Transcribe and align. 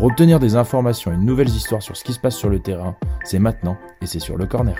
Pour 0.00 0.08
obtenir 0.08 0.40
des 0.40 0.56
informations 0.56 1.12
et 1.12 1.16
de 1.16 1.20
nouvelles 1.20 1.50
histoires 1.50 1.82
sur 1.82 1.94
ce 1.94 2.04
qui 2.04 2.14
se 2.14 2.18
passe 2.18 2.34
sur 2.34 2.48
le 2.48 2.58
terrain, 2.58 2.96
c'est 3.22 3.38
maintenant 3.38 3.76
et 4.00 4.06
c'est 4.06 4.18
sur 4.18 4.38
le 4.38 4.46
corner. 4.46 4.76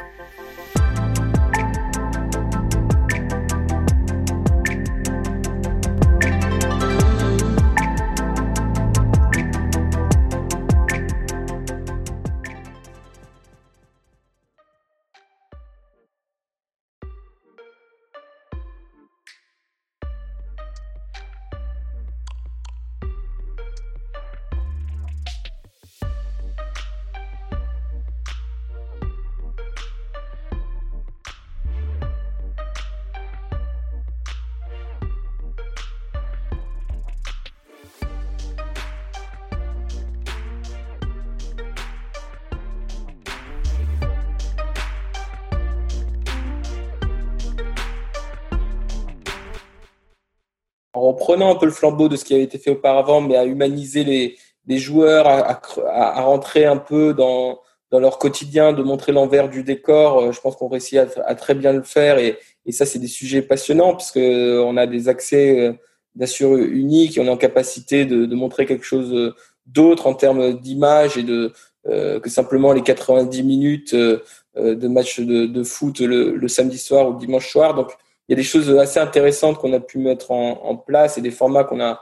En 51.11 51.15
prenant 51.15 51.51
un 51.51 51.57
peu 51.57 51.66
le 51.66 51.73
flambeau 51.73 52.09
de 52.09 52.15
ce 52.15 52.25
qui 52.25 52.35
avait 52.35 52.45
été 52.45 52.57
fait 52.57 52.71
auparavant, 52.71 53.21
mais 53.21 53.37
à 53.37 53.45
humaniser 53.45 54.05
les, 54.05 54.79
joueurs, 54.79 55.27
à, 55.27 56.21
rentrer 56.23 56.66
un 56.66 56.77
peu 56.77 57.13
dans, 57.13 57.59
leur 57.91 58.19
quotidien, 58.19 58.73
de 58.73 58.85
montrer 58.85 59.11
l'envers 59.11 59.49
du 59.49 59.65
décor. 59.65 60.21
Euh, 60.21 60.33
je 60.33 60.41
pense 60.41 60.55
qu'on 60.55 60.69
réussit 60.69 61.01
à, 61.27 61.35
très 61.35 61.55
bien 61.55 61.73
le 61.73 61.83
faire 61.83 62.19
et, 62.19 62.38
ça, 62.71 62.87
c'est 62.87 63.01
des 63.01 63.09
sujets 63.09 63.43
passionnants 63.43 63.91
parce 63.91 64.12
euh, 64.16 64.62
on 64.65 64.77
a 64.77 64.87
des 64.87 65.09
accès 65.09 65.59
euh, 65.59 65.72
bien 66.15 66.28
sûr 66.28 66.56
uniques 66.56 67.16
et 67.16 67.21
on 67.21 67.25
est 67.25 67.31
en 67.31 67.37
capacité 67.37 68.05
de, 68.05 68.33
montrer 68.37 68.65
quelque 68.65 68.84
chose 68.84 69.34
d'autre 69.66 70.06
en 70.06 70.15
termes 70.15 70.53
d'image 70.61 71.19
et 71.19 71.25
de 71.25 71.53
euh, 71.88 72.21
que 72.21 72.31
simplement 72.31 72.72
les 72.72 72.83
90 72.83 73.43
minutes 73.43 73.94
de 73.97 74.88
match 74.88 75.19
de, 75.19 75.62
foot 75.65 75.99
le, 75.99 76.47
samedi 76.47 76.78
soir 76.78 77.09
ou 77.09 77.19
dimanche 77.19 77.50
soir. 77.50 77.88
Il 78.31 78.34
y 78.34 78.36
a 78.36 78.36
des 78.36 78.44
choses 78.44 78.70
assez 78.78 79.00
intéressantes 79.00 79.59
qu'on 79.59 79.72
a 79.72 79.81
pu 79.81 79.98
mettre 79.98 80.31
en, 80.31 80.76
place 80.76 81.19
et 81.19 81.20
des 81.20 81.32
formats 81.32 81.64
qu'on 81.64 81.81
a 81.81 82.00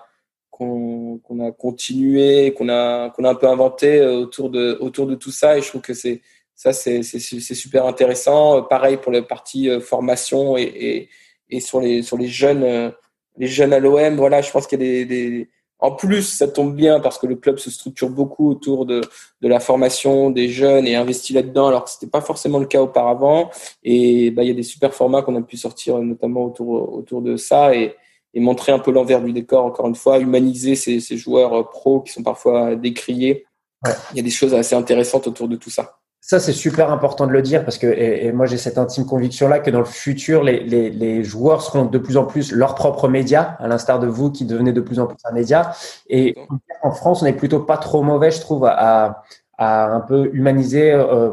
qu'on 0.50 1.18
a 1.40 1.52
continué, 1.52 2.52
qu'on 2.52 2.68
a 2.68 3.08
qu'on 3.08 3.24
a 3.24 3.30
un 3.30 3.34
peu 3.34 3.48
inventé 3.48 3.98
euh, 3.98 4.18
autour 4.18 4.50
de 4.50 4.76
autour 4.78 5.06
de 5.06 5.14
tout 5.14 5.30
ça 5.30 5.56
et 5.56 5.62
je 5.62 5.68
trouve 5.68 5.80
que 5.80 5.94
c'est 5.94 6.20
ça 6.54 6.74
c'est 6.74 7.02
c'est 7.02 7.54
super 7.54 7.86
intéressant. 7.86 8.62
Pareil 8.62 8.98
pour 8.98 9.10
la 9.10 9.22
partie 9.22 9.70
euh, 9.70 9.80
formation 9.80 10.58
et, 10.58 10.64
et, 10.64 11.08
et 11.48 11.60
sur 11.60 11.80
les 11.80 12.02
sur 12.02 12.18
les 12.18 12.28
jeunes 12.28 12.62
euh, 12.62 12.90
les 13.38 13.46
jeunes 13.46 13.72
à 13.72 13.78
l'OM. 13.78 14.16
Voilà, 14.16 14.42
je 14.42 14.50
pense 14.50 14.66
qu'il 14.66 14.82
y 14.82 14.84
a 14.84 14.86
des, 14.86 15.06
des 15.06 15.48
en 15.80 15.92
plus, 15.92 16.22
ça 16.22 16.48
tombe 16.48 16.74
bien 16.74 16.98
parce 16.98 17.18
que 17.18 17.26
le 17.26 17.36
club 17.36 17.58
se 17.58 17.70
structure 17.70 18.10
beaucoup 18.10 18.50
autour 18.50 18.84
de, 18.84 19.00
de 19.40 19.48
la 19.48 19.60
formation 19.60 20.30
des 20.30 20.48
jeunes 20.48 20.86
et 20.86 20.96
investit 20.96 21.32
là-dedans, 21.32 21.68
alors 21.68 21.84
que 21.84 21.90
c'était 21.90 22.10
pas 22.10 22.20
forcément 22.20 22.58
le 22.58 22.66
cas 22.66 22.82
auparavant. 22.82 23.50
Et 23.84 24.30
bah, 24.32 24.42
il 24.42 24.48
y 24.48 24.50
a 24.50 24.54
des 24.54 24.64
super 24.64 24.92
formats 24.92 25.22
qu'on 25.22 25.36
a 25.36 25.42
pu 25.42 25.56
sortir, 25.56 25.98
notamment 25.98 26.44
autour, 26.44 26.92
autour 26.94 27.22
de 27.22 27.36
ça 27.36 27.74
et, 27.74 27.94
et 28.34 28.40
montrer 28.40 28.72
un 28.72 28.80
peu 28.80 28.90
l'envers 28.90 29.22
du 29.22 29.32
décor, 29.32 29.64
encore 29.64 29.86
une 29.86 29.94
fois, 29.94 30.18
humaniser 30.18 30.74
ces, 30.74 30.98
ces 30.98 31.16
joueurs 31.16 31.70
pros 31.70 32.00
qui 32.00 32.12
sont 32.12 32.22
parfois 32.24 32.74
décriés. 32.74 33.46
Ouais. 33.84 33.92
Il 34.10 34.16
y 34.16 34.20
a 34.20 34.24
des 34.24 34.30
choses 34.30 34.54
assez 34.54 34.74
intéressantes 34.74 35.28
autour 35.28 35.46
de 35.46 35.54
tout 35.54 35.70
ça. 35.70 35.97
Ça, 36.20 36.40
c'est 36.40 36.52
super 36.52 36.92
important 36.92 37.26
de 37.26 37.32
le 37.32 37.42
dire 37.42 37.64
parce 37.64 37.78
que, 37.78 37.86
et, 37.86 38.26
et 38.26 38.32
moi, 38.32 38.46
j'ai 38.46 38.58
cette 38.58 38.76
intime 38.76 39.06
conviction-là 39.06 39.60
que 39.60 39.70
dans 39.70 39.78
le 39.78 39.84
futur, 39.84 40.42
les, 40.42 40.60
les, 40.60 40.90
les, 40.90 41.24
joueurs 41.24 41.62
seront 41.62 41.84
de 41.84 41.98
plus 41.98 42.16
en 42.16 42.24
plus 42.24 42.52
leurs 42.52 42.74
propres 42.74 43.08
médias, 43.08 43.56
à 43.60 43.68
l'instar 43.68 43.98
de 43.98 44.06
vous 44.08 44.30
qui 44.30 44.44
devenez 44.44 44.72
de 44.72 44.80
plus 44.80 44.98
en 44.98 45.06
plus 45.06 45.16
un 45.24 45.32
média. 45.32 45.72
Et 46.08 46.36
en 46.82 46.90
France, 46.90 47.22
on 47.22 47.24
n'est 47.24 47.32
plutôt 47.32 47.60
pas 47.60 47.78
trop 47.78 48.02
mauvais, 48.02 48.30
je 48.30 48.40
trouve, 48.40 48.66
à, 48.66 49.22
à 49.56 49.86
un 49.86 50.00
peu 50.00 50.30
humaniser, 50.32 50.92
euh, 50.92 51.32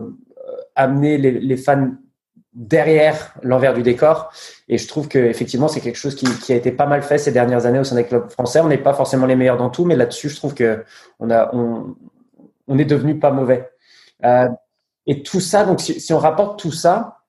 amener 0.75 1.17
les, 1.17 1.31
les 1.31 1.57
fans 1.57 1.89
derrière 2.53 3.33
l'envers 3.43 3.73
du 3.73 3.83
décor. 3.83 4.31
Et 4.69 4.77
je 4.77 4.87
trouve 4.87 5.07
que 5.07 5.19
effectivement, 5.19 5.67
c'est 5.67 5.81
quelque 5.81 5.97
chose 5.97 6.15
qui, 6.15 6.25
qui, 6.39 6.53
a 6.53 6.55
été 6.55 6.71
pas 6.71 6.85
mal 6.85 7.01
fait 7.01 7.17
ces 7.17 7.31
dernières 7.31 7.65
années 7.65 7.79
au 7.79 7.83
sein 7.83 7.95
des 7.95 8.05
clubs 8.05 8.29
français. 8.29 8.61
On 8.61 8.67
n'est 8.67 8.77
pas 8.77 8.93
forcément 8.93 9.25
les 9.25 9.35
meilleurs 9.35 9.57
dans 9.57 9.69
tout, 9.69 9.85
mais 9.85 9.95
là-dessus, 9.95 10.29
je 10.29 10.35
trouve 10.35 10.53
que 10.53 10.83
on 11.19 11.29
a, 11.29 11.53
on, 11.53 11.95
on 12.67 12.77
est 12.77 12.85
devenu 12.85 13.19
pas 13.19 13.31
mauvais. 13.31 13.69
Euh, 14.23 14.47
et 15.07 15.23
tout 15.23 15.39
ça, 15.39 15.65
donc 15.65 15.81
si, 15.81 15.99
si 15.99 16.13
on 16.13 16.19
rapporte 16.19 16.59
tout 16.59 16.71
ça, 16.71 17.19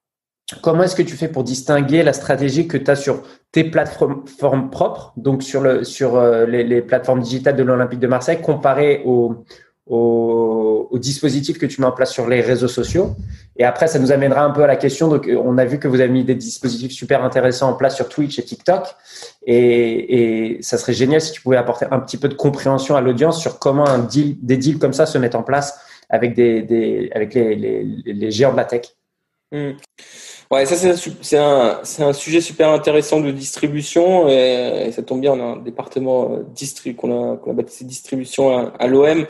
comment 0.62 0.84
est-ce 0.84 0.97
que 0.97 1.03
tu 1.03 1.16
fais 1.16 1.28
pour 1.28 1.44
distinguer 1.44 2.03
la 2.03 2.12
stratégie 2.12 2.69
que 2.69 2.76
tu 2.76 2.91
as 2.91 2.97
sur 2.97 3.22
tes 3.53 3.64
plateformes 3.64 4.70
propres, 4.70 5.12
donc 5.16 5.42
sur, 5.42 5.60
le, 5.60 5.84
sur 5.84 6.16
euh, 6.16 6.47
les, 6.47 6.64
les, 6.64 6.82
plateformes 6.82 7.20
digitales 7.20 7.56
de 7.56 7.62
l'Olympique 7.62 8.00
de 8.00 8.06
Marseille, 8.06 8.41
comparé 8.41 9.03
au, 9.04 9.44
au, 9.87 10.88
au, 10.91 10.98
dispositif 10.98 11.59
que 11.59 11.66
tu 11.66 11.81
mets 11.81 11.87
en 11.87 11.92
place 11.92 12.12
sur 12.12 12.28
les 12.28 12.41
réseaux 12.41 12.69
sociaux? 12.69 13.16
Et 13.56 13.64
après, 13.64 13.88
ça 13.88 13.98
nous 13.98 14.12
amènera 14.12 14.43
un 14.43 14.50
peu 14.50 14.62
à 14.62 14.66
la 14.66 14.76
question. 14.76 15.08
Donc, 15.08 15.28
on 15.28 15.58
a 15.58 15.64
vu 15.64 15.78
que 15.78 15.88
vous 15.88 16.00
avez 16.00 16.10
mis 16.10 16.25
des 16.25 16.34
dispositifs 16.34 16.93
super 16.93 17.25
intéressants 17.25 17.70
en 17.70 17.75
place 17.75 17.97
sur 17.97 18.08
Twitch 18.08 18.38
et 18.38 18.43
TikTok. 18.43 18.84
Et, 19.47 20.56
et 20.56 20.62
ça 20.62 20.76
serait 20.78 20.93
génial 20.93 21.20
si 21.20 21.32
tu 21.32 21.41
pouvais 21.41 21.56
apporter 21.56 21.87
un 21.91 22.00
petit 22.00 22.19
peu 22.19 22.28
de 22.28 22.34
compréhension 22.34 22.94
à 22.97 23.00
l'audience 23.00 23.41
sur 23.41 23.58
comment 23.58 23.87
un 23.87 23.98
deal, 23.98 24.37
des 24.43 24.56
deals 24.56 24.78
comme 24.78 24.93
ça 24.93 25.06
se 25.06 25.19
mettent 25.19 25.34
en 25.34 25.43
place 25.43 25.78
avec, 26.09 26.34
des, 26.34 27.11
avec 27.15 27.34
les, 27.34 27.55
les, 27.55 27.83
les. 28.05 28.47
Mmh. 29.53 29.77
Ouais, 30.50 30.65
ça 30.65 30.77
c'est 30.77 31.39
un, 31.39 31.81
un, 31.81 32.09
un, 32.09 32.12
sujet 32.12 32.41
super 32.41 32.71
intéressant 32.71 33.21
de 33.21 33.33
distribution 33.33 34.28
et, 34.28 34.91
ça 34.93 35.03
tombe 35.03 35.21
bien, 35.21 35.33
on 35.33 35.41
a 35.41 35.53
un 35.55 35.56
département 35.56 36.33
euh, 36.33 36.93
qu'on 36.97 37.33
a, 37.33 37.37
qu 37.37 37.50
a 37.50 37.53
baptisé 37.53 37.84
distribution 37.84 38.72
à, 38.78 38.87
l'OM. 38.87 39.27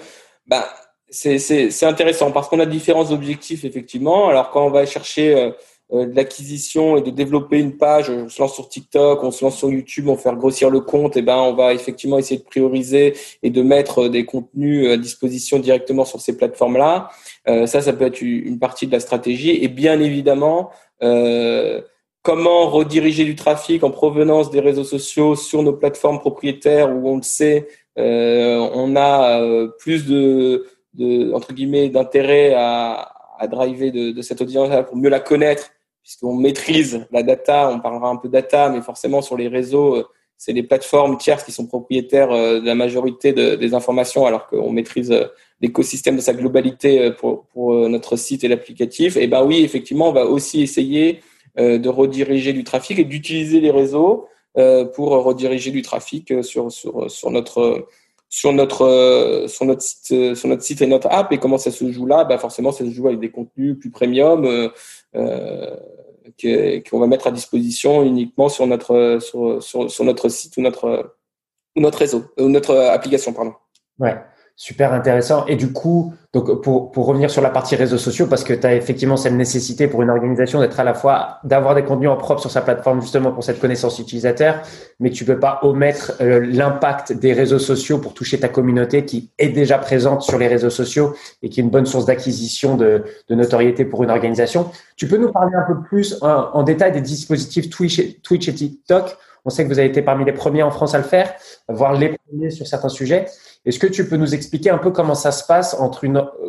Bah, 0.46 0.68
c'est 1.08 1.84
intéressant 1.84 2.32
parce 2.32 2.48
qu'on 2.48 2.60
a 2.60 2.66
différents 2.66 3.10
objectifs 3.12 3.64
effectivement. 3.64 4.28
Alors 4.28 4.50
quand 4.50 4.66
on 4.66 4.70
va 4.70 4.84
chercher 4.84 5.34
euh, 5.34 5.50
de 5.92 6.16
l'acquisition 6.16 6.96
et 6.96 7.02
de 7.02 7.10
développer 7.10 7.60
une 7.60 7.76
page, 7.76 8.10
on 8.10 8.28
se 8.28 8.42
lance 8.42 8.54
sur 8.54 8.68
TikTok, 8.68 9.22
on 9.22 9.30
se 9.30 9.44
lance 9.44 9.56
sur 9.56 9.70
YouTube, 9.70 10.08
on 10.08 10.16
fait 10.16 10.34
grossir 10.34 10.68
le 10.68 10.80
compte, 10.80 11.16
et 11.16 11.22
ben 11.22 11.36
on 11.36 11.54
va 11.54 11.74
effectivement 11.74 12.18
essayer 12.18 12.40
de 12.40 12.44
prioriser 12.44 13.14
et 13.42 13.50
de 13.50 13.62
mettre 13.62 14.08
des 14.08 14.24
contenus 14.24 14.90
à 14.90 14.96
disposition 14.96 15.58
directement 15.60 16.04
sur 16.04 16.20
ces 16.20 16.36
plateformes-là. 16.36 17.10
Euh, 17.48 17.66
ça, 17.66 17.80
ça 17.80 17.92
peut 17.92 18.06
être 18.06 18.20
une 18.20 18.58
partie 18.58 18.86
de 18.86 18.92
la 18.92 19.00
stratégie. 19.00 19.62
Et 19.62 19.68
bien 19.68 20.00
évidemment, 20.00 20.70
euh, 21.02 21.80
comment 22.22 22.68
rediriger 22.68 23.24
du 23.24 23.36
trafic 23.36 23.84
en 23.84 23.90
provenance 23.90 24.50
des 24.50 24.60
réseaux 24.60 24.84
sociaux 24.84 25.36
sur 25.36 25.62
nos 25.62 25.72
plateformes 25.72 26.18
propriétaires 26.18 26.90
où 26.90 27.08
on 27.08 27.16
le 27.18 27.22
sait, 27.22 27.68
euh, 27.98 28.68
on 28.74 28.96
a 28.96 29.40
euh, 29.40 29.68
plus 29.78 30.06
de, 30.06 30.66
entre 31.32 31.52
guillemets 31.52 31.88
d'intérêt 31.88 32.52
à, 32.54 33.12
à 33.38 33.46
driver 33.46 33.90
de, 33.92 34.22
cette 34.22 34.40
audience 34.40 34.70
pour 34.88 34.96
mieux 34.96 35.08
la 35.08 35.20
connaître 35.20 35.70
puisqu'on 36.06 36.36
maîtrise 36.36 37.04
la 37.10 37.24
data, 37.24 37.68
on 37.68 37.80
parlera 37.80 38.08
un 38.08 38.14
peu 38.14 38.28
data, 38.28 38.68
mais 38.68 38.80
forcément 38.80 39.22
sur 39.22 39.36
les 39.36 39.48
réseaux, 39.48 39.96
euh, 39.96 40.04
c'est 40.38 40.52
les 40.52 40.62
plateformes 40.62 41.18
tierces 41.18 41.42
qui 41.42 41.50
sont 41.50 41.66
propriétaires 41.66 42.30
euh, 42.30 42.60
de 42.60 42.66
la 42.66 42.76
majorité 42.76 43.32
de, 43.32 43.56
des 43.56 43.74
informations, 43.74 44.24
alors 44.24 44.46
qu'on 44.46 44.70
maîtrise 44.70 45.10
euh, 45.10 45.24
l'écosystème 45.60 46.14
de 46.14 46.20
sa 46.20 46.32
globalité 46.32 47.10
pour, 47.18 47.48
notre 47.88 48.14
site 48.14 48.44
et 48.44 48.48
l'applicatif. 48.48 49.16
Et 49.16 49.26
ben 49.26 49.44
oui, 49.44 49.64
effectivement, 49.64 50.10
on 50.10 50.12
va 50.12 50.26
aussi 50.26 50.62
essayer 50.62 51.22
de 51.56 51.88
rediriger 51.88 52.52
du 52.52 52.62
trafic 52.62 52.98
et 52.98 53.04
d'utiliser 53.04 53.60
les 53.60 53.70
réseaux 53.70 54.28
pour 54.94 55.12
rediriger 55.24 55.70
du 55.70 55.80
trafic 55.80 56.44
sur, 56.44 56.68
notre 57.30 57.86
site 60.60 60.82
et 60.82 60.86
notre 60.86 61.08
app 61.10 61.32
et 61.32 61.38
comment 61.38 61.56
ça 61.56 61.70
se 61.70 61.90
joue 61.90 62.04
là? 62.04 62.24
Bah 62.24 62.36
forcément 62.36 62.70
ça 62.70 62.84
se 62.84 62.90
joue 62.90 63.08
avec 63.08 63.20
des 63.20 63.30
contenus 63.30 63.78
plus 63.80 63.90
premium 63.90 64.70
qu'on 66.40 66.98
va 66.98 67.06
mettre 67.06 67.26
à 67.26 67.30
disposition 67.30 68.02
uniquement 68.02 68.48
sur 68.48 68.66
notre, 68.66 69.18
sur, 69.20 69.62
sur 69.62 70.04
notre 70.04 70.28
site 70.28 70.56
ou 70.56 70.60
notre, 70.60 71.16
ou 71.76 71.80
notre 71.80 71.98
réseau, 71.98 72.24
ou 72.38 72.48
notre 72.48 72.74
application, 72.76 73.32
pardon. 73.32 73.54
Ouais. 73.98 74.16
Super 74.58 74.94
intéressant. 74.94 75.44
Et 75.48 75.56
du 75.56 75.70
coup, 75.70 76.14
donc 76.32 76.62
pour, 76.62 76.90
pour 76.90 77.04
revenir 77.04 77.30
sur 77.30 77.42
la 77.42 77.50
partie 77.50 77.76
réseaux 77.76 77.98
sociaux, 77.98 78.26
parce 78.26 78.42
que 78.42 78.54
tu 78.54 78.66
as 78.66 78.74
effectivement 78.74 79.18
cette 79.18 79.34
nécessité 79.34 79.86
pour 79.86 80.00
une 80.00 80.08
organisation 80.08 80.60
d'être 80.60 80.80
à 80.80 80.84
la 80.84 80.94
fois 80.94 81.40
d'avoir 81.44 81.74
des 81.74 81.84
contenus 81.84 82.08
en 82.08 82.16
propre 82.16 82.40
sur 82.40 82.50
sa 82.50 82.62
plateforme 82.62 83.02
justement 83.02 83.32
pour 83.32 83.44
cette 83.44 83.60
connaissance 83.60 83.98
utilisateur, 83.98 84.62
mais 84.98 85.10
tu 85.10 85.26
peux 85.26 85.38
pas 85.38 85.60
omettre 85.62 86.14
euh, 86.22 86.40
l'impact 86.40 87.12
des 87.12 87.34
réseaux 87.34 87.58
sociaux 87.58 87.98
pour 87.98 88.14
toucher 88.14 88.40
ta 88.40 88.48
communauté 88.48 89.04
qui 89.04 89.30
est 89.36 89.50
déjà 89.50 89.76
présente 89.76 90.22
sur 90.22 90.38
les 90.38 90.48
réseaux 90.48 90.70
sociaux 90.70 91.14
et 91.42 91.50
qui 91.50 91.60
est 91.60 91.62
une 91.62 91.68
bonne 91.68 91.84
source 91.84 92.06
d'acquisition 92.06 92.76
de, 92.76 93.04
de, 93.28 93.34
notoriété 93.34 93.84
pour 93.84 94.04
une 94.04 94.10
organisation. 94.10 94.70
Tu 94.96 95.06
peux 95.06 95.18
nous 95.18 95.32
parler 95.32 95.54
un 95.54 95.70
peu 95.70 95.82
plus 95.82 96.18
en, 96.22 96.62
détail 96.62 96.92
des 96.92 97.02
dispositifs 97.02 97.68
Twitch 97.68 98.22
Twitch 98.22 98.48
et 98.48 98.54
TikTok 98.54 99.18
on 99.46 99.50
sait 99.50 99.62
que 99.62 99.68
vous 99.68 99.78
avez 99.78 99.88
été 99.88 100.02
parmi 100.02 100.24
les 100.24 100.32
premiers 100.32 100.64
en 100.64 100.72
France 100.72 100.94
à 100.94 100.98
le 100.98 101.04
faire, 101.04 101.32
voire 101.68 101.94
les 101.94 102.16
premiers 102.18 102.50
sur 102.50 102.66
certains 102.66 102.88
sujets. 102.88 103.26
Est-ce 103.64 103.78
que 103.78 103.86
tu 103.86 104.08
peux 104.08 104.16
nous 104.16 104.34
expliquer 104.34 104.70
un 104.70 104.78
peu 104.78 104.90
comment 104.90 105.14
ça 105.14 105.30
se 105.30 105.44
passe 105.46 105.74
entre, 105.74 106.04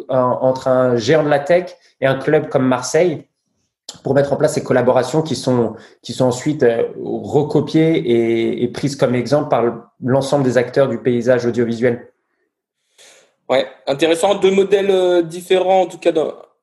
un, 0.10 0.98
géant 0.98 1.24
de 1.24 1.30
la 1.30 1.40
tech 1.40 1.78
et 2.02 2.08
un 2.08 2.16
club 2.16 2.50
comme 2.50 2.66
Marseille 2.66 3.28
pour 4.04 4.16
mettre 4.16 4.34
en 4.34 4.36
place 4.36 4.56
ces 4.56 4.64
collaborations 4.64 5.22
qui 5.22 5.36
sont, 5.36 5.76
ensuite 6.20 6.64
euh, 6.64 6.84
recopiées 7.02 7.98
et, 7.98 8.64
et 8.64 8.68
prises 8.68 8.96
comme 8.96 9.16
exemple 9.16 9.50
par 9.50 9.92
l'ensemble 10.04 10.44
des 10.44 10.58
acteurs 10.58 10.90
du 10.90 10.98
paysage 10.98 11.46
audiovisuel? 11.46 12.12
Ouais, 13.48 13.66
intéressant. 13.86 14.36
Deux 14.36 14.52
modèles 14.52 14.92
euh, 14.92 15.22
différents, 15.22 15.84
en 15.84 15.86
tout 15.86 16.00
cas, 16.00 16.12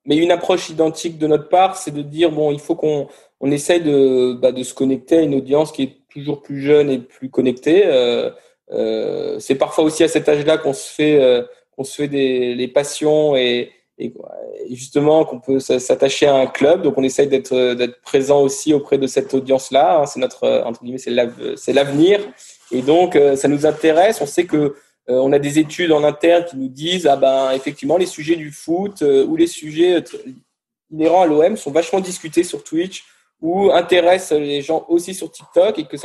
mais 0.05 0.17
une 0.17 0.31
approche 0.31 0.69
identique 0.69 1.17
de 1.17 1.27
notre 1.27 1.49
part, 1.49 1.77
c'est 1.77 1.93
de 1.93 2.03
dire 2.03 2.31
bon, 2.31 2.51
il 2.51 2.61
faut 2.61 2.75
qu'on 2.75 3.09
on 3.41 3.51
essaye 3.51 3.81
de, 3.81 4.35
bah, 4.35 4.53
de 4.53 4.63
se 4.63 4.75
connecter 4.75 5.19
à 5.19 5.23
une 5.23 5.35
audience 5.35 5.73
qui 5.73 5.83
est 5.83 5.97
toujours 6.15 6.43
plus 6.43 6.63
jeune 6.63 6.91
et 6.91 6.99
plus 6.99 7.29
connecté. 7.29 7.83
Euh, 7.87 8.31
euh, 8.71 9.39
c'est 9.41 9.57
parfois 9.57 9.85
aussi 9.85 10.05
à 10.05 10.09
cet 10.09 10.29
âge-là 10.29 10.57
qu'on 10.57 10.73
se 10.73 10.91
fait, 10.91 11.21
euh, 11.21 11.43
qu'on 11.73 11.85
se 11.85 11.97
fait 11.97 12.09
des 12.09 12.55
les 12.55 12.69
passions 12.69 13.37
et, 13.37 13.71
justement 14.71 15.25
qu'on 15.25 15.39
peut 15.39 15.61
s'attacher 15.61 16.27
à 16.27 16.35
un 16.35 16.47
club. 16.47 16.83
Donc 16.83 16.99
on 16.99 17.05
essaye 17.05 17.29
d'être 17.29 17.75
d'être 17.75 18.01
présent 18.01 18.41
aussi 18.43 18.75
auprès 18.75 18.99
de 18.99 19.07
cette 19.07 19.33
audience-là. 19.33 20.01
Hein. 20.01 20.07
C'est 20.07 20.19
notre 20.19 20.65
entre 20.67 20.83
guillemets 20.83 20.99
c'est 21.57 21.73
l'avenir 21.73 22.19
et 22.73 22.83
donc 22.83 23.17
ça 23.37 23.47
nous 23.47 23.67
intéresse. 23.67 24.21
On 24.21 24.27
sait 24.27 24.47
que 24.47 24.75
on 25.07 25.31
a 25.33 25.39
des 25.39 25.61
études 25.61 25.93
en 25.93 26.03
interne 26.03 26.45
qui 26.45 26.57
nous 26.57 26.67
disent 26.67 27.07
ah 27.07 27.15
ben 27.15 27.53
effectivement 27.53 27.97
les 27.97 28.07
sujets 28.07 28.35
du 28.35 28.51
foot 28.51 29.03
ou 29.03 29.37
les 29.37 29.47
sujets 29.47 30.03
inhérents 30.91 31.23
à 31.23 31.27
l'OM 31.27 31.57
sont 31.57 31.71
vachement 31.71 32.01
discutés 32.01 32.43
sur 32.43 32.65
Twitch 32.65 33.05
ou 33.45 33.71
intéresse 33.73 34.33
les 34.33 34.63
gens 34.63 34.87
aussi 34.89 35.13
sur 35.13 35.31
TikTok 35.31 35.79
et 35.79 35.85
que 35.85 35.97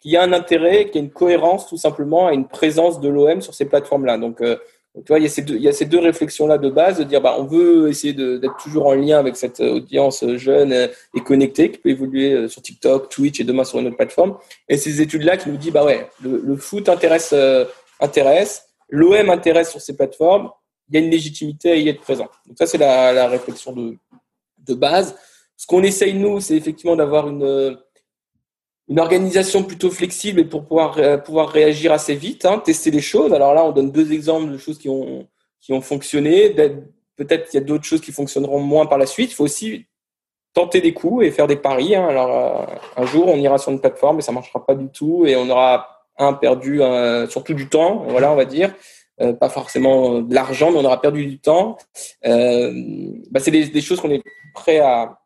qu'il 0.00 0.10
y 0.10 0.16
a 0.16 0.22
un 0.24 0.32
intérêt, 0.32 0.86
qu'il 0.86 0.96
y 0.96 0.98
a 0.98 1.06
une 1.06 1.12
cohérence 1.12 1.68
tout 1.68 1.76
simplement 1.76 2.26
à 2.26 2.32
une 2.32 2.48
présence 2.48 3.00
de 3.00 3.08
l'OM 3.08 3.40
sur 3.40 3.54
ces 3.54 3.66
plateformes-là. 3.66 4.18
Donc, 4.18 4.40
euh, 4.40 4.56
tu 4.96 5.04
vois, 5.06 5.20
il 5.20 5.22
y 5.22 5.68
a 5.68 5.72
ces 5.72 5.84
deux, 5.84 6.00
réflexions-là 6.00 6.58
de 6.58 6.68
base, 6.68 6.98
de 6.98 7.04
dire, 7.04 7.20
bah, 7.20 7.36
on 7.38 7.44
veut 7.44 7.88
essayer 7.88 8.12
d'être 8.12 8.56
toujours 8.56 8.86
en 8.86 8.94
lien 8.94 9.20
avec 9.20 9.36
cette 9.36 9.60
audience 9.60 10.24
jeune 10.34 10.72
et 10.72 11.20
connectée 11.20 11.70
qui 11.70 11.78
peut 11.78 11.90
évoluer 11.90 12.32
euh, 12.32 12.48
sur 12.48 12.60
TikTok, 12.60 13.08
Twitch 13.08 13.38
et 13.38 13.44
demain 13.44 13.62
sur 13.62 13.78
une 13.78 13.86
autre 13.86 13.96
plateforme. 13.96 14.36
Et 14.68 14.76
ces 14.76 15.00
études-là 15.00 15.36
qui 15.36 15.50
nous 15.50 15.58
disent, 15.58 15.72
bah 15.72 15.84
ouais, 15.84 16.10
le, 16.20 16.56
foot 16.56 16.88
intéresse, 16.88 17.30
euh, 17.32 17.64
intéresse, 18.00 18.66
l'OM 18.90 19.30
intéresse 19.30 19.70
sur 19.70 19.80
ces 19.80 19.96
plateformes, 19.96 20.50
il 20.88 20.98
y 20.98 21.00
a 21.00 21.04
une 21.04 21.12
légitimité 21.12 21.70
à 21.70 21.76
y 21.76 21.88
être 21.88 22.00
présent. 22.00 22.28
Donc 22.48 22.58
ça, 22.58 22.66
c'est 22.66 22.78
la, 22.78 23.12
la 23.12 23.28
réflexion 23.28 23.72
de, 23.72 23.96
de 24.66 24.74
base. 24.74 25.14
Ce 25.62 25.66
qu'on 25.68 25.84
essaye, 25.84 26.14
nous, 26.14 26.40
c'est 26.40 26.56
effectivement 26.56 26.96
d'avoir 26.96 27.28
une, 27.28 27.78
une 28.88 28.98
organisation 28.98 29.62
plutôt 29.62 29.92
flexible 29.92 30.40
et 30.40 30.44
pour 30.44 30.64
pouvoir, 30.64 30.98
euh, 30.98 31.18
pouvoir 31.18 31.50
réagir 31.50 31.92
assez 31.92 32.16
vite, 32.16 32.44
hein, 32.46 32.58
tester 32.58 32.90
les 32.90 33.00
choses. 33.00 33.32
Alors 33.32 33.54
là, 33.54 33.64
on 33.64 33.70
donne 33.70 33.92
deux 33.92 34.12
exemples 34.12 34.50
de 34.50 34.58
choses 34.58 34.76
qui 34.76 34.88
ont, 34.88 35.28
qui 35.60 35.72
ont 35.72 35.80
fonctionné. 35.80 36.50
Peut-être 37.14 37.48
qu'il 37.48 37.60
y 37.60 37.62
a 37.62 37.64
d'autres 37.64 37.84
choses 37.84 38.00
qui 38.00 38.10
fonctionneront 38.10 38.58
moins 38.58 38.86
par 38.86 38.98
la 38.98 39.06
suite. 39.06 39.30
Il 39.30 39.34
faut 39.34 39.44
aussi 39.44 39.86
tenter 40.52 40.80
des 40.80 40.92
coups 40.92 41.26
et 41.26 41.30
faire 41.30 41.46
des 41.46 41.54
paris. 41.54 41.94
Hein. 41.94 42.08
Alors, 42.08 42.68
euh, 42.68 43.00
un 43.00 43.06
jour, 43.06 43.28
on 43.28 43.36
ira 43.36 43.56
sur 43.56 43.70
une 43.70 43.80
plateforme 43.80 44.18
et 44.18 44.22
ça 44.22 44.32
marchera 44.32 44.66
pas 44.66 44.74
du 44.74 44.88
tout 44.88 45.26
et 45.26 45.36
on 45.36 45.48
aura 45.48 45.86
un 46.18 46.32
perdu, 46.32 46.80
surtout 47.28 47.54
du 47.54 47.68
temps, 47.68 48.04
voilà, 48.08 48.32
on 48.32 48.36
va 48.36 48.46
dire. 48.46 48.74
Euh, 49.20 49.32
pas 49.32 49.48
forcément 49.48 50.22
de 50.22 50.34
l'argent, 50.34 50.72
mais 50.72 50.78
on 50.78 50.84
aura 50.84 51.00
perdu 51.00 51.24
du 51.24 51.38
temps. 51.38 51.78
bah, 52.24 53.38
c'est 53.38 53.52
des, 53.52 53.68
des, 53.68 53.80
choses 53.80 54.00
qu'on 54.00 54.10
est 54.10 54.24
prêt 54.54 54.80
à, 54.80 55.21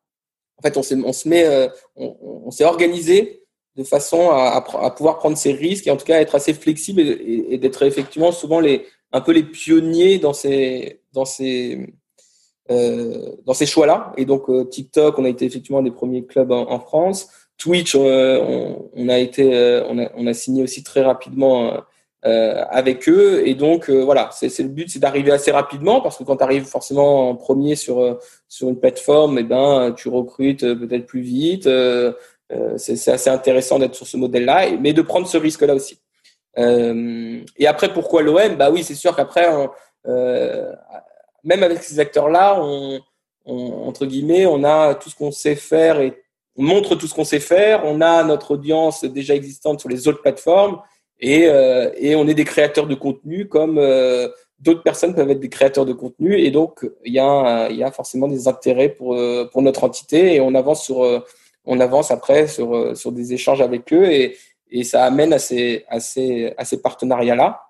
en 0.59 0.63
fait, 0.63 0.77
on, 0.77 0.83
se 1.13 1.29
met, 1.29 1.45
euh, 1.45 1.69
on, 1.97 2.51
s'est 2.51 2.65
organisé 2.65 3.43
de 3.77 3.85
façon 3.85 4.31
à, 4.31 4.91
pouvoir 4.97 5.19
prendre 5.19 5.37
ces 5.37 5.53
risques 5.53 5.87
et 5.87 5.91
en 5.91 5.97
tout 5.97 6.07
cas 6.07 6.19
être 6.19 6.35
assez 6.35 6.55
flexible 6.55 7.01
et, 7.01 7.59
d'être 7.59 7.83
effectivement 7.83 8.33
souvent 8.33 8.59
les, 8.59 8.87
un 9.13 9.21
peu 9.21 9.33
les 9.33 9.43
pionniers 9.43 10.19
dans 10.19 10.33
ces, 10.33 11.03
euh, 12.71 13.67
choix-là. 13.67 14.13
Et 14.17 14.25
donc 14.25 14.49
euh, 14.49 14.65
TikTok, 14.65 15.19
on 15.19 15.27
a 15.27 15.29
été 15.29 15.45
effectivement 15.45 15.83
des 15.83 15.91
premiers 15.91 16.25
clubs 16.25 16.53
en, 16.53 16.81
France. 16.81 17.29
Twitch, 17.59 17.95
on, 17.95 19.09
a 19.09 19.19
été, 19.19 19.83
on 19.89 20.27
a 20.27 20.35
signé 20.35 20.63
aussi 20.63 20.83
très 20.83 21.03
rapidement 21.03 21.83
euh, 22.27 22.65
avec 22.71 23.09
eux. 23.09 23.47
Et 23.47 23.55
donc, 23.55 23.89
euh, 23.89 24.03
voilà, 24.03 24.31
c'est 24.33 24.59
le 24.59 24.69
but, 24.69 24.91
c'est 24.91 24.99
d'arriver 24.99 25.31
assez 25.31 25.53
rapidement 25.53 26.01
parce 26.01 26.19
que 26.19 26.25
quand 26.25 26.39
tu 26.39 26.43
arrives 26.43 26.65
forcément 26.65 27.31
en 27.31 27.37
premier 27.37 27.77
sur, 27.77 28.01
euh, 28.01 28.19
sur 28.49 28.69
une 28.69 28.81
plateforme, 28.81 29.39
et 29.39 29.43
eh 29.43 29.45
ben, 29.45 29.95
tu 29.97 30.09
recrutes 30.09 30.63
peut-être 30.63 31.07
plus 31.07 31.21
vite. 31.21 31.69
c'est 32.79 33.09
assez 33.09 33.31
intéressant 33.31 33.79
d'être 33.79 33.95
sur 33.95 34.07
ce 34.07 34.17
modèle-là, 34.17 34.71
mais 34.81 34.93
de 34.93 35.03
prendre 35.03 35.27
ce 35.29 35.37
risque-là 35.37 35.75
aussi. 35.75 35.99
et 36.57 37.67
après, 37.67 37.93
pourquoi 37.93 38.23
l'OM 38.23 38.57
Bah 38.57 38.71
oui, 38.73 38.83
c'est 38.83 38.95
sûr 38.95 39.15
qu'après, 39.15 39.49
même 40.07 41.63
avec 41.63 41.83
ces 41.85 42.01
acteurs-là, 42.01 42.61
on, 42.61 43.01
entre 43.47 44.07
guillemets, 44.07 44.47
on 44.47 44.65
a 44.65 44.95
tout 44.97 45.11
ce 45.11 45.15
qu'on 45.15 45.31
sait 45.31 45.55
faire 45.55 46.01
et 46.01 46.15
on 46.57 46.65
montre 46.65 46.97
tout 46.97 47.07
ce 47.07 47.15
qu'on 47.15 47.25
sait 47.25 47.41
faire. 47.41 47.85
On 47.85 48.01
a 48.01 48.25
notre 48.25 48.53
audience 48.53 49.05
déjà 49.05 49.35
existante 49.35 49.79
sur 49.81 49.89
les 49.89 50.09
autres 50.09 50.23
plateformes. 50.23 50.81
Et, 51.21 51.47
euh, 51.47 51.91
et 51.97 52.15
on 52.15 52.29
est 52.29 52.35
des 52.35 52.45
créateurs 52.45 52.87
de 52.87 52.95
contenu 52.95 53.49
comme 53.49 53.79
euh, 53.79 54.29
d'autres 54.59 54.83
personnes 54.83 55.15
peuvent 55.15 55.31
être 55.31 55.41
des 55.41 55.49
créateurs 55.49 55.87
de 55.87 55.93
contenu. 55.93 56.39
Et 56.39 56.51
donc, 56.51 56.87
il 57.05 57.15
y, 57.15 57.19
a, 57.19 57.71
y 57.71 57.83
a 57.83 57.91
forcément 57.91 58.29
des 58.29 58.49
intérêts 58.49 58.91
pour, 58.91 59.15
euh, 59.15 59.49
pour 59.51 59.63
notre 59.63 59.85
entité 59.85 60.35
et 60.35 60.41
on 60.41 60.55
avance, 60.55 60.85
sur, 60.85 61.25
on 61.65 61.81
avance 61.81 62.11
après 62.11 62.47
sur, 62.49 62.97
sur 62.97 63.13
des 63.13 63.33
échanges 63.33 63.61
avec 63.63 63.93
eux 63.93 64.05
et, 64.11 64.37
et 64.71 64.85
ça 64.85 65.05
amène 65.05 65.33
à 65.33 65.39
ces, 65.39 65.85
à 65.89 66.01
ces, 66.01 66.53
à 66.57 66.65
ces 66.65 66.83
partenariats-là. 66.83 67.63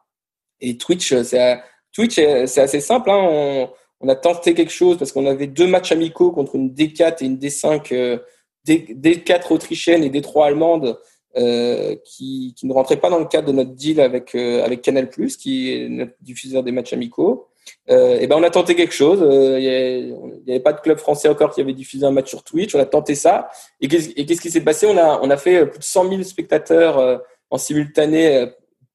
Et 0.60 0.76
Twitch, 0.76 1.14
c'est 1.22 1.60
Twitch, 1.92 2.14
c'est 2.14 2.60
assez 2.60 2.80
simple. 2.80 3.10
Hein. 3.10 3.20
On, 3.20 3.70
on, 4.00 4.08
a 4.08 4.16
tenté 4.16 4.54
quelque 4.54 4.72
chose 4.72 4.98
parce 4.98 5.12
qu'on 5.12 5.26
avait 5.26 5.46
deux 5.46 5.66
matchs 5.66 5.92
amicaux 5.92 6.32
contre 6.32 6.56
une 6.56 6.70
D4 6.70 7.22
et 7.22 7.26
une 7.26 7.36
D5, 7.36 8.20
D4 8.66 9.52
autrichienne 9.52 10.02
et 10.02 10.10
D3 10.10 10.46
allemande 10.46 10.98
euh, 11.36 11.96
qui, 12.04 12.54
qui, 12.56 12.66
ne 12.66 12.72
rentrait 12.72 12.96
pas 12.96 13.10
dans 13.10 13.18
le 13.18 13.26
cadre 13.26 13.48
de 13.48 13.52
notre 13.52 13.72
deal 13.72 14.00
avec 14.00 14.34
euh, 14.34 14.64
avec 14.64 14.80
Canal+, 14.80 15.10
qui 15.10 15.72
est 15.72 15.88
notre 15.88 16.12
diffuseur 16.22 16.62
des 16.62 16.72
matchs 16.72 16.94
amicaux. 16.94 17.48
Euh, 17.90 18.18
et 18.20 18.26
ben 18.26 18.36
on 18.36 18.42
a 18.42 18.50
tenté 18.50 18.74
quelque 18.74 18.94
chose. 18.94 19.20
Euh, 19.22 19.58
il 19.60 20.14
n'y 20.46 20.52
avait 20.52 20.60
pas 20.60 20.72
de 20.72 20.80
club 20.80 20.98
français 20.98 21.28
encore 21.28 21.52
qui 21.54 21.60
avait 21.60 21.74
diffusé 21.74 22.06
un 22.06 22.10
match 22.10 22.30
sur 22.30 22.42
Twitch. 22.42 22.74
On 22.74 22.80
a 22.80 22.86
tenté 22.86 23.14
ça. 23.14 23.50
Et 23.80 23.88
qu'est-ce 23.88 24.40
qui 24.40 24.50
s'est 24.50 24.62
passé? 24.62 24.86
On 24.86 24.96
a 24.96 25.20
on 25.22 25.28
a 25.30 25.36
fait 25.36 25.66
plus 25.66 25.78
de 25.78 25.84
100 25.84 26.08
000 26.08 26.22
spectateurs 26.22 27.22
en 27.50 27.58
simultané 27.58 28.46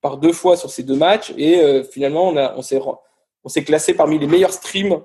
par 0.02 0.18
deux 0.18 0.34
fois 0.34 0.58
sur 0.58 0.72
ces 0.72 0.84
deux 0.84 0.96
matchs. 0.96 1.34
Et 1.38 1.84
finalement 1.92 2.30
on 2.30 2.38
on 2.58 2.62
s'est 2.62 2.80
on 3.44 3.50
s'est 3.50 3.64
classé 3.64 3.94
parmi 3.94 4.18
les 4.18 4.28
meilleurs 4.28 4.54
streams 4.54 5.02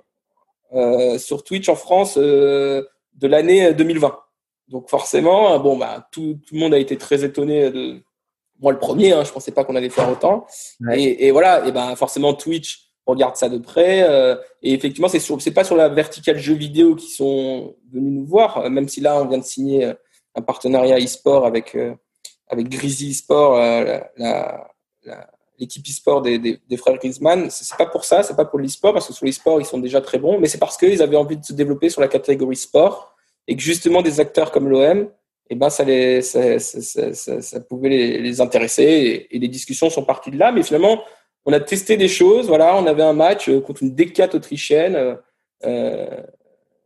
sur 1.18 1.44
Twitch 1.44 1.68
en 1.68 1.76
France 1.76 2.16
de 2.16 2.86
l'année 3.22 3.74
2020. 3.74 4.16
Donc 4.68 4.88
forcément, 4.88 5.58
bon 5.61 5.76
bah 5.76 6.08
tout, 6.11 6.38
tout, 6.46 6.54
le 6.54 6.61
monde 6.61 6.75
a 6.75 6.78
été 6.78 6.96
très 6.99 7.25
étonné 7.25 7.70
de 7.70 8.02
moi 8.61 8.73
le 8.73 8.78
premier. 8.78 9.12
Hein, 9.12 9.25
je 9.25 9.32
pensais 9.32 9.52
pas 9.52 9.64
qu'on 9.64 9.76
allait 9.76 9.90
faire 9.90 10.11
autant. 10.11 10.46
Et, 10.92 11.26
et, 11.26 11.30
voilà, 11.30 11.66
et 11.66 11.73
ben 11.73 11.94
forcément 11.96 12.35
Twitch 12.35 12.87
regarde 13.06 13.37
ça 13.37 13.49
de 13.49 13.58
près. 13.58 14.02
Euh, 14.02 14.37
et 14.62 14.75
effectivement, 14.75 15.08
c'est 15.08 15.20
c'est 15.20 15.52
pas 15.52 15.64
sur 15.64 15.76
la 15.76 15.88
verticale 15.88 16.38
jeux 16.38 16.54
vidéo 16.54 16.96
qui 16.96 17.08
sont 17.08 17.76
venus 17.92 18.12
nous 18.12 18.26
voir, 18.26 18.58
euh, 18.58 18.68
même 18.68 18.88
si 18.88 19.00
là 19.00 19.20
on 19.23 19.26
vient 19.26 19.38
de 19.38 19.44
signer 19.44 19.85
euh, 19.85 19.94
un 20.35 20.42
partenariat 20.42 20.99
e-sport 20.99 21.46
avec 21.46 21.76
avec 22.49 22.68
Grizzly 22.68 23.12
e-sport, 23.12 23.56
la, 23.56 24.61
l'équipe 25.58 25.85
e-sport 25.87 26.20
des, 26.20 26.38
des, 26.38 26.61
des, 26.68 26.76
frères 26.76 26.99
Griezmann. 26.99 27.49
C'est 27.50 27.76
pas 27.76 27.87
pour 27.87 28.04
ça, 28.04 28.23
c'est 28.23 28.37
pas 28.37 28.44
pour 28.44 28.58
l'e-sport 28.58 28.92
parce 28.92 29.06
que 29.06 29.14
sur 29.14 29.25
l'e-sport 29.25 29.61
ils 29.61 29.66
sont 29.66 29.78
déjà 29.78 30.00
très 30.02 30.18
bons, 30.18 30.38
mais 30.38 30.46
c'est 30.46 30.58
parce 30.58 30.76
qu'ils 30.76 31.00
avaient 31.02 31.16
envie 31.16 31.38
de 31.38 31.44
se 31.44 31.54
développer 31.54 31.88
sur 31.88 32.02
la 32.02 32.08
catégorie 32.08 32.56
sport 32.56 33.15
et 33.48 33.56
que 33.56 33.62
justement 33.62 34.02
des 34.02 34.20
acteurs 34.20 34.50
comme 34.50 34.68
l'OM, 34.68 35.08
eh 35.48 35.54
ben 35.54 35.70
ça, 35.70 35.84
les, 35.84 36.22
ça, 36.22 36.58
ça, 36.58 37.14
ça, 37.14 37.40
ça 37.40 37.60
pouvait 37.60 37.88
les, 37.88 38.18
les 38.20 38.40
intéresser 38.40 38.82
et, 38.82 39.36
et, 39.36 39.38
les 39.38 39.48
discussions 39.48 39.90
sont 39.90 40.02
parties 40.02 40.30
de 40.30 40.38
là. 40.38 40.50
Mais 40.50 40.62
finalement, 40.62 41.02
on 41.44 41.52
a 41.52 41.60
testé 41.60 41.96
des 41.96 42.08
choses. 42.08 42.48
Voilà, 42.48 42.76
on 42.76 42.86
avait 42.86 43.04
un 43.04 43.12
match 43.12 43.48
euh, 43.48 43.60
contre 43.60 43.82
une 43.84 43.94
D4 43.94 44.34
autrichienne. 44.36 44.96
Euh, 44.96 45.14
euh 45.64 46.06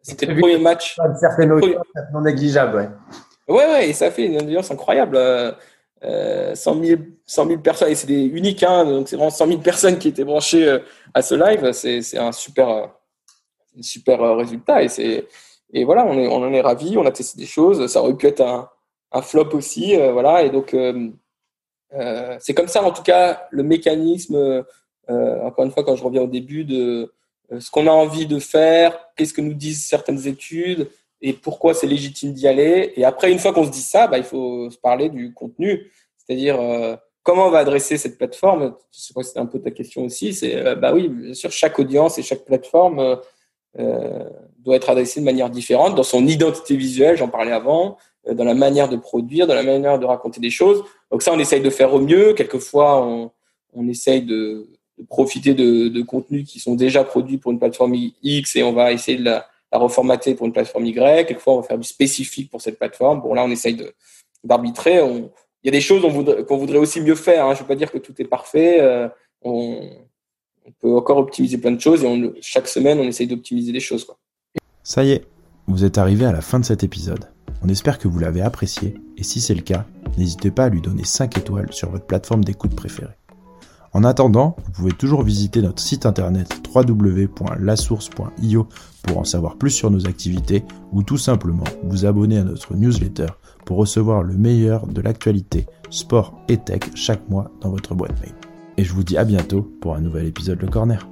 C'était 0.02 0.26
le 0.26 0.38
premier 0.38 0.58
match. 0.58 0.96
Une 0.98 1.16
certaine 1.16 1.48
non 2.12 2.20
négligeable, 2.20 2.76
ouais. 2.76 2.88
Ouais, 3.48 3.66
ouais, 3.66 3.88
et 3.88 3.92
ça 3.94 4.10
fait 4.10 4.26
une 4.26 4.40
audience 4.40 4.70
incroyable. 4.70 5.16
Euh, 5.16 6.54
100 6.54 6.82
000, 7.26 7.58
personnes, 7.62 7.90
et 7.90 7.94
c'est 7.94 8.10
unique, 8.10 8.62
hein, 8.62 8.86
donc 8.86 9.06
c'est 9.06 9.16
vraiment 9.16 9.30
100 9.30 9.46
000 9.48 9.60
personnes 9.60 9.98
qui 9.98 10.08
étaient 10.08 10.24
branchées 10.24 10.78
à 11.12 11.20
ce 11.20 11.34
live. 11.34 11.72
C'est 11.72 12.18
un 12.18 12.32
super, 12.32 12.90
super 13.80 14.36
résultat. 14.36 14.82
Et, 14.82 14.88
c'est 14.88 15.26
et 15.72 15.84
voilà, 15.84 16.04
on, 16.06 16.18
est, 16.18 16.26
on 16.28 16.36
en 16.36 16.52
est 16.52 16.60
ravis, 16.60 16.96
on 16.98 17.06
a 17.06 17.10
testé 17.10 17.38
des 17.38 17.46
choses. 17.46 17.86
Ça 17.86 18.02
aurait 18.02 18.14
pu 18.14 18.26
être 18.26 18.40
un, 18.40 18.68
un 19.12 19.22
flop 19.22 19.50
aussi. 19.52 19.96
voilà, 19.96 20.42
et 20.42 20.50
donc, 20.50 20.76
c'est 22.40 22.54
comme 22.54 22.68
ça, 22.68 22.82
en 22.82 22.92
tout 22.92 23.02
cas, 23.02 23.46
le 23.50 23.62
mécanisme, 23.62 24.64
encore 25.08 25.64
une 25.64 25.70
fois, 25.70 25.84
quand 25.84 25.96
je 25.96 26.04
reviens 26.04 26.22
au 26.22 26.26
début, 26.26 26.64
de 26.64 27.12
ce 27.58 27.70
qu'on 27.70 27.86
a 27.86 27.92
envie 27.92 28.26
de 28.26 28.38
faire, 28.38 28.98
qu'est-ce 29.16 29.34
que 29.34 29.40
nous 29.40 29.54
disent 29.54 29.86
certaines 29.86 30.26
études 30.26 30.88
et 31.22 31.32
pourquoi 31.32 31.74
c'est 31.74 31.86
légitime 31.86 32.32
d'y 32.32 32.48
aller. 32.48 32.92
Et 32.96 33.04
après, 33.04 33.30
une 33.30 33.38
fois 33.38 33.52
qu'on 33.52 33.64
se 33.64 33.70
dit 33.70 33.82
ça, 33.82 34.06
bah, 34.06 34.18
il 34.18 34.24
faut 34.24 34.70
se 34.70 34.78
parler 34.78 35.08
du 35.08 35.34
contenu, 35.34 35.90
c'est-à-dire 36.16 36.60
euh, 36.60 36.96
comment 37.22 37.46
on 37.46 37.50
va 37.50 37.58
adresser 37.58 37.98
cette 37.98 38.16
plateforme? 38.16 38.74
Je 38.92 39.00
sais 39.00 39.14
pas 39.14 39.22
si 39.22 39.32
c'est 39.32 39.38
un 39.38 39.46
peu 39.46 39.60
ta 39.60 39.70
question 39.70 40.04
aussi. 40.04 40.32
C'est 40.32 40.56
euh, 40.56 40.74
bah 40.74 40.92
oui, 40.94 41.08
bien 41.08 41.34
sûr, 41.34 41.50
chaque 41.50 41.78
audience 41.78 42.18
et 42.18 42.22
chaque 42.22 42.44
plateforme 42.44 43.20
euh, 43.78 44.24
doit 44.64 44.76
être 44.76 44.90
adressée 44.90 45.20
de 45.20 45.24
manière 45.24 45.50
différente 45.50 45.94
dans 45.94 46.02
son 46.02 46.26
identité 46.26 46.76
visuelle. 46.76 47.16
J'en 47.16 47.28
parlais 47.28 47.52
avant, 47.52 47.96
dans 48.30 48.44
la 48.44 48.54
manière 48.54 48.88
de 48.88 48.96
produire, 48.96 49.46
dans 49.46 49.54
la 49.54 49.62
manière 49.62 49.98
de 49.98 50.06
raconter 50.06 50.40
des 50.40 50.50
choses. 50.50 50.84
Donc 51.10 51.22
ça, 51.22 51.32
on 51.32 51.38
essaye 51.38 51.60
de 51.60 51.70
faire 51.70 51.94
au 51.94 52.00
mieux. 52.00 52.34
Quelquefois, 52.34 53.04
on, 53.04 53.30
on 53.72 53.88
essaye 53.88 54.22
de, 54.22 54.68
de 54.98 55.04
profiter 55.08 55.54
de, 55.54 55.88
de 55.88 56.02
contenus 56.02 56.48
qui 56.48 56.60
sont 56.60 56.74
déjà 56.74 57.04
produits 57.04 57.38
pour 57.38 57.52
une 57.52 57.58
plateforme 57.58 57.94
X 58.22 58.56
et 58.56 58.62
on 58.62 58.72
va 58.72 58.92
essayer 58.92 59.18
de 59.18 59.24
la 59.24 59.46
la 59.72 59.78
reformater 59.78 60.34
pour 60.34 60.46
une 60.46 60.52
plateforme 60.52 60.86
Y. 60.86 61.26
Quelquefois, 61.26 61.54
on 61.54 61.60
va 61.60 61.66
faire 61.66 61.78
du 61.78 61.86
spécifique 61.86 62.50
pour 62.50 62.60
cette 62.60 62.78
plateforme. 62.78 63.20
Bon, 63.20 63.34
là, 63.34 63.44
on 63.44 63.50
essaye 63.50 63.76
d'arbitrer. 64.42 64.96
Il 64.96 65.28
y 65.64 65.68
a 65.68 65.72
des 65.72 65.80
choses 65.80 66.02
qu'on 66.02 66.10
voudrait, 66.10 66.42
voudrait, 66.42 66.78
aussi 66.78 67.00
mieux 67.00 67.14
faire. 67.14 67.46
Hein. 67.46 67.54
Je 67.54 67.58
ne 67.58 67.62
veux 67.62 67.68
pas 67.68 67.76
dire 67.76 67.90
que 67.90 67.98
tout 67.98 68.14
est 68.20 68.24
parfait. 68.24 68.80
Euh, 68.80 69.08
on, 69.42 69.90
peut 70.78 70.94
encore 70.94 71.18
optimiser 71.18 71.58
plein 71.58 71.72
de 71.72 71.80
choses 71.80 72.04
et 72.04 72.32
chaque 72.40 72.68
semaine, 72.68 73.00
on 73.00 73.04
essaye 73.04 73.26
d'optimiser 73.26 73.72
des 73.72 73.80
choses. 73.80 74.04
Quoi. 74.04 74.16
Ça 74.82 75.04
y 75.04 75.10
est, 75.10 75.26
vous 75.66 75.84
êtes 75.84 75.98
arrivé 75.98 76.24
à 76.24 76.32
la 76.32 76.40
fin 76.40 76.58
de 76.58 76.64
cet 76.64 76.82
épisode. 76.82 77.26
On 77.62 77.68
espère 77.68 77.98
que 77.98 78.08
vous 78.08 78.18
l'avez 78.18 78.40
apprécié 78.40 79.00
et 79.16 79.22
si 79.22 79.40
c'est 79.40 79.54
le 79.54 79.60
cas, 79.60 79.84
n'hésitez 80.16 80.50
pas 80.50 80.64
à 80.64 80.68
lui 80.68 80.80
donner 80.80 81.04
5 81.04 81.36
étoiles 81.38 81.72
sur 81.72 81.90
votre 81.90 82.06
plateforme 82.06 82.44
d'écoute 82.44 82.74
préférée. 82.74 83.14
En 83.92 84.04
attendant, 84.04 84.56
vous 84.64 84.70
pouvez 84.70 84.92
toujours 84.92 85.22
visiter 85.22 85.62
notre 85.62 85.82
site 85.82 86.06
internet 86.06 86.62
www.lasource.io 86.72 88.68
pour 89.02 89.18
en 89.18 89.24
savoir 89.24 89.56
plus 89.56 89.70
sur 89.70 89.90
nos 89.90 90.06
activités 90.06 90.64
ou 90.92 91.02
tout 91.02 91.18
simplement 91.18 91.64
vous 91.82 92.06
abonner 92.06 92.38
à 92.38 92.44
notre 92.44 92.74
newsletter 92.74 93.26
pour 93.66 93.78
recevoir 93.78 94.22
le 94.22 94.36
meilleur 94.36 94.86
de 94.86 95.00
l'actualité 95.00 95.66
sport 95.90 96.40
et 96.48 96.56
tech 96.56 96.82
chaque 96.94 97.28
mois 97.28 97.50
dans 97.60 97.70
votre 97.70 97.94
boîte 97.94 98.18
mail. 98.20 98.34
Et 98.76 98.84
je 98.84 98.92
vous 98.94 99.02
dis 99.02 99.18
à 99.18 99.24
bientôt 99.24 99.62
pour 99.80 99.96
un 99.96 100.00
nouvel 100.00 100.26
épisode 100.26 100.60
Le 100.60 100.68
Corner. 100.68 101.06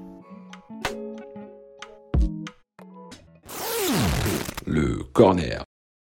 Le 4.71 5.03
Corner. 5.15 5.68